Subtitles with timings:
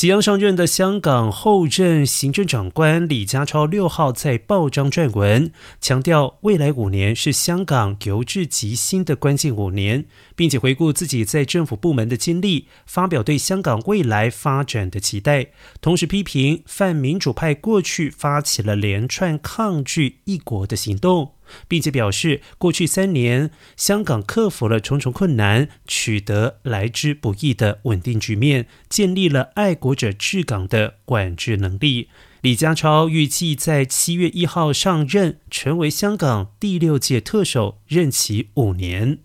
[0.00, 15.48] 即将上任的香港后任行政长官李家超六号在报章撰文，强调未来五年是香港由治及兴的关键五年，并且回顾自己在政府部门的经历，发表对香港未来发展的期待。
[15.82, 21.32] 同时批评泛民主派过去发起了连串抗拒一国的行动。
[21.68, 32.08] 并且表示，过去三年香港克服了重重困难，取得来之不易的稳定局面，建立了爱国者治港的管制能力。
[32.42, 39.18] 李家超预计在七月一号上任，成为香港第六届特首，任期五年。